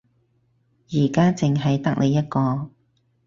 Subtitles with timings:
[0.89, 2.71] 而家淨係得你一個